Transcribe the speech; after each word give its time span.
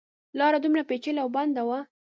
لاره 0.39 0.57
دومره 0.63 0.83
پېچلې 0.89 1.19
او 1.23 1.29
بنده 1.35 1.61
وه. 1.67 1.79